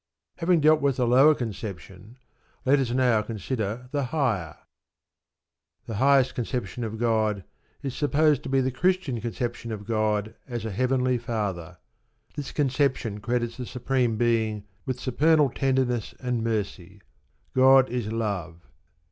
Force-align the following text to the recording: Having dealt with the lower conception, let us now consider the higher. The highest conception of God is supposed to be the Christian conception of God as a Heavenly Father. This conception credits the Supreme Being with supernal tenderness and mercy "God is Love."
Having 0.37 0.61
dealt 0.61 0.81
with 0.81 0.95
the 0.97 1.05
lower 1.05 1.35
conception, 1.35 2.17
let 2.65 2.79
us 2.79 2.89
now 2.89 3.21
consider 3.21 3.87
the 3.91 4.05
higher. 4.05 4.57
The 5.85 5.97
highest 5.97 6.33
conception 6.33 6.83
of 6.83 6.97
God 6.97 7.43
is 7.83 7.93
supposed 7.95 8.41
to 8.41 8.49
be 8.49 8.61
the 8.61 8.71
Christian 8.71 9.21
conception 9.21 9.71
of 9.71 9.85
God 9.85 10.33
as 10.47 10.65
a 10.65 10.71
Heavenly 10.71 11.19
Father. 11.19 11.77
This 12.35 12.51
conception 12.51 13.19
credits 13.19 13.57
the 13.57 13.65
Supreme 13.67 14.17
Being 14.17 14.63
with 14.87 14.99
supernal 14.99 15.51
tenderness 15.51 16.15
and 16.19 16.43
mercy 16.43 17.01
"God 17.53 17.87
is 17.87 18.11
Love." 18.11 18.65